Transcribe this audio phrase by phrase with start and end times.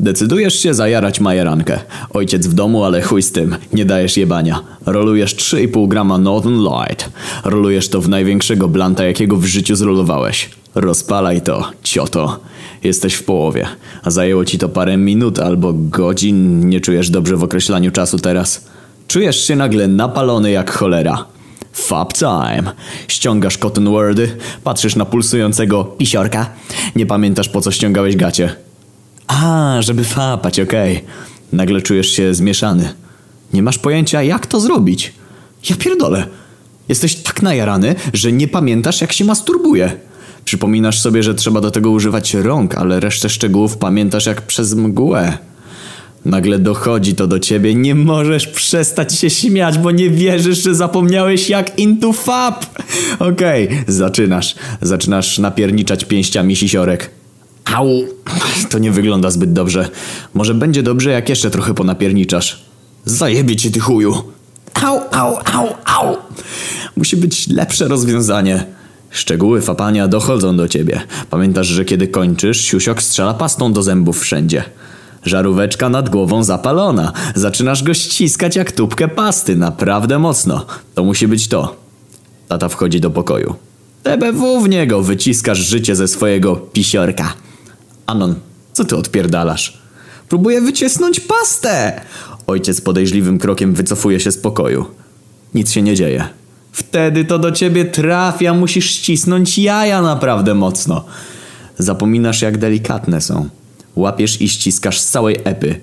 [0.00, 1.80] Decydujesz się zajarać majerankę.
[2.10, 3.56] Ojciec w domu, ale chuj z tym.
[3.72, 4.60] Nie dajesz jebania.
[4.86, 7.10] Rolujesz 3,5 grama Northern Light.
[7.44, 10.50] Rolujesz to w największego blanta, jakiego w życiu zrolowałeś.
[10.74, 12.40] Rozpalaj to, cioto.
[12.84, 13.66] Jesteś w połowie.
[14.02, 16.68] A zajęło ci to parę minut albo godzin.
[16.68, 18.66] Nie czujesz dobrze w określaniu czasu teraz.
[19.08, 21.24] Czujesz się nagle napalony jak cholera.
[21.72, 22.72] Fab time.
[23.08, 26.50] Ściągasz cotton wordy, patrzysz na pulsującego pisiorka.
[26.96, 28.67] Nie pamiętasz po co ściągałeś gacie.
[29.28, 31.04] A, żeby fapać, okej.
[31.52, 32.88] Nagle czujesz się zmieszany.
[33.52, 35.12] Nie masz pojęcia, jak to zrobić.
[35.70, 36.26] Ja pierdolę.
[36.88, 39.92] Jesteś tak najarany, że nie pamiętasz, jak się masturbuje.
[40.44, 45.38] Przypominasz sobie, że trzeba do tego używać rąk, ale resztę szczegółów pamiętasz jak przez mgłę.
[46.24, 51.50] Nagle dochodzi to do ciebie, nie możesz przestać się śmiać, bo nie wierzysz, że zapomniałeś
[51.50, 52.66] jak into fap.
[53.18, 54.54] Okej, zaczynasz.
[54.82, 57.17] Zaczynasz napierniczać pięściami sisiorek.
[57.74, 57.88] Au!
[58.70, 59.88] To nie wygląda zbyt dobrze.
[60.34, 62.62] Może będzie dobrze, jak jeszcze trochę ponapierniczasz.
[63.04, 64.22] Zajebie cię ty chuju.
[64.74, 66.16] Au, au, au, au!
[66.96, 68.64] Musi być lepsze rozwiązanie.
[69.10, 71.00] Szczegóły fapania dochodzą do ciebie.
[71.30, 74.64] Pamiętasz, że kiedy kończysz, siusiok strzela pastą do zębów wszędzie.
[75.24, 77.12] Żaróweczka nad głową zapalona.
[77.34, 80.66] Zaczynasz go ściskać jak tubkę pasty, naprawdę mocno.
[80.94, 81.76] To musi być to.
[82.48, 83.54] Tata wchodzi do pokoju.
[84.02, 87.34] TBW w niego wyciskasz życie ze swojego pisiorka.
[88.08, 88.34] Anon,
[88.72, 89.78] co ty odpierdalasz?
[90.28, 92.00] Próbuję wycisnąć pastę!
[92.46, 94.86] Ojciec podejrzliwym krokiem wycofuje się z pokoju.
[95.54, 96.28] Nic się nie dzieje.
[96.72, 101.04] Wtedy to do ciebie trafia, musisz ścisnąć jaja naprawdę mocno.
[101.78, 103.48] Zapominasz jak delikatne są.
[103.96, 105.80] Łapiesz i ściskasz z całej epy.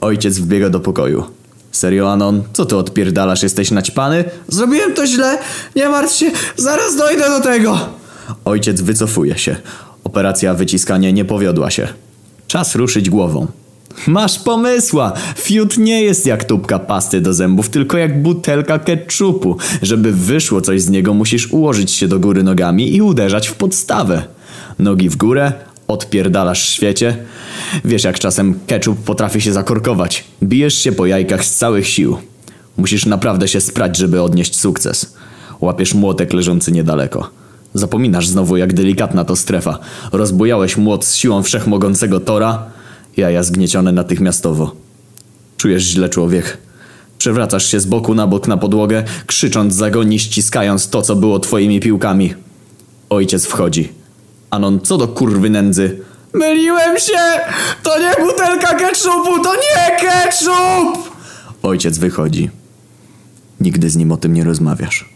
[0.00, 1.24] Ojciec wbiega do pokoju.
[1.72, 2.42] Serio, Anon?
[2.52, 3.42] Co ty odpierdalasz?
[3.42, 4.24] Jesteś naćpany?
[4.48, 5.38] Zrobiłem to źle,
[5.76, 8.05] nie martw się, zaraz dojdę do tego.
[8.46, 9.56] Ojciec wycofuje się.
[10.04, 11.88] Operacja wyciskania nie powiodła się.
[12.46, 13.46] Czas ruszyć głową.
[14.06, 15.12] Masz pomysła!
[15.36, 19.56] Fiut nie jest jak tubka pasty do zębów, tylko jak butelka ketchupu.
[19.82, 24.22] Żeby wyszło coś z niego, musisz ułożyć się do góry nogami i uderzać w podstawę.
[24.78, 25.52] Nogi w górę,
[25.88, 27.16] odpierdalasz świecie.
[27.84, 30.24] Wiesz jak czasem ketchup potrafi się zakorkować.
[30.42, 32.16] Bijesz się po jajkach z całych sił.
[32.76, 35.14] Musisz naprawdę się sprać, żeby odnieść sukces.
[35.60, 37.45] Łapiesz młotek leżący niedaleko.
[37.78, 39.78] Zapominasz znowu, jak delikatna to strefa.
[40.12, 42.62] Rozbujałeś młot z siłą wszechmogącego Tora.
[43.16, 44.74] Jaja zgniecione natychmiastowo.
[45.56, 46.58] Czujesz źle człowiek.
[47.18, 51.80] Przewracasz się z boku na bok na podłogę, krzycząc zagoni, ściskając to, co było twoimi
[51.80, 52.34] piłkami.
[53.10, 53.92] Ojciec wchodzi.
[54.50, 56.00] Anon, co do kurwy nędzy?
[56.32, 57.18] Myliłem się,
[57.82, 61.10] to nie butelka ketchupu, to nie ketchup.
[61.62, 62.50] Ojciec wychodzi.
[63.60, 65.15] Nigdy z nim o tym nie rozmawiasz.